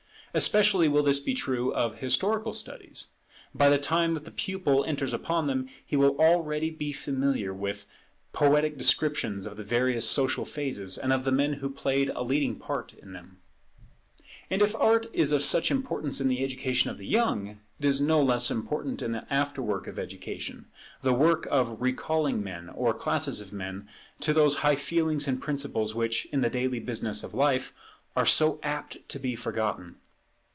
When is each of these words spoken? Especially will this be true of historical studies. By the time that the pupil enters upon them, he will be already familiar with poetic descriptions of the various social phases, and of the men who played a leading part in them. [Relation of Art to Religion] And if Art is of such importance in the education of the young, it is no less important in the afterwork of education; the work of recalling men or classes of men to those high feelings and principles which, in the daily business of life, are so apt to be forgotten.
Especially 0.33 0.87
will 0.87 1.03
this 1.03 1.19
be 1.19 1.33
true 1.33 1.73
of 1.73 1.95
historical 1.97 2.53
studies. 2.53 3.07
By 3.53 3.67
the 3.67 3.77
time 3.77 4.13
that 4.13 4.23
the 4.23 4.31
pupil 4.31 4.85
enters 4.85 5.13
upon 5.13 5.47
them, 5.47 5.67
he 5.85 5.97
will 5.97 6.13
be 6.13 6.23
already 6.23 6.93
familiar 6.93 7.53
with 7.53 7.85
poetic 8.31 8.77
descriptions 8.77 9.45
of 9.45 9.57
the 9.57 9.63
various 9.65 10.07
social 10.09 10.45
phases, 10.45 10.97
and 10.97 11.11
of 11.11 11.25
the 11.25 11.33
men 11.33 11.55
who 11.55 11.69
played 11.69 12.11
a 12.11 12.21
leading 12.23 12.55
part 12.55 12.93
in 12.93 13.11
them. 13.11 13.39
[Relation 13.59 13.59
of 13.59 13.81
Art 13.81 13.81
to 13.81 14.29
Religion] 14.29 14.47
And 14.51 14.61
if 15.09 15.11
Art 15.11 15.15
is 15.19 15.31
of 15.33 15.43
such 15.43 15.69
importance 15.69 16.21
in 16.21 16.29
the 16.29 16.41
education 16.45 16.89
of 16.89 16.97
the 16.97 17.05
young, 17.07 17.59
it 17.77 17.83
is 17.83 17.99
no 17.99 18.23
less 18.23 18.49
important 18.49 19.01
in 19.01 19.11
the 19.11 19.27
afterwork 19.29 19.85
of 19.87 19.99
education; 19.99 20.67
the 21.01 21.11
work 21.11 21.45
of 21.51 21.81
recalling 21.81 22.41
men 22.41 22.69
or 22.69 22.93
classes 22.93 23.41
of 23.41 23.51
men 23.51 23.89
to 24.21 24.31
those 24.31 24.59
high 24.59 24.77
feelings 24.77 25.27
and 25.27 25.41
principles 25.41 25.93
which, 25.93 26.23
in 26.27 26.39
the 26.39 26.49
daily 26.49 26.79
business 26.79 27.21
of 27.21 27.33
life, 27.33 27.73
are 28.15 28.25
so 28.25 28.61
apt 28.63 28.97
to 29.09 29.19
be 29.19 29.35
forgotten. 29.35 29.97